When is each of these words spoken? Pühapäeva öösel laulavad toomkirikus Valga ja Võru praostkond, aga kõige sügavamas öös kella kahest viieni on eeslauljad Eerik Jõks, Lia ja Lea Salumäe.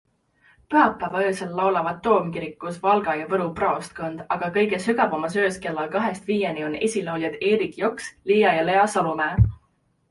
Pühapäeva 0.73 1.19
öösel 1.25 1.51
laulavad 1.59 1.99
toomkirikus 2.07 2.79
Valga 2.87 3.15
ja 3.19 3.27
Võru 3.35 3.51
praostkond, 3.61 4.25
aga 4.37 4.51
kõige 4.57 4.81
sügavamas 4.87 5.39
öös 5.45 5.61
kella 5.67 5.87
kahest 5.99 6.33
viieni 6.33 6.67
on 6.71 6.81
eeslauljad 6.83 7.41
Eerik 7.53 7.81
Jõks, 7.85 8.11
Lia 8.33 8.59
ja 8.61 8.67
Lea 8.73 8.91
Salumäe. 8.99 9.43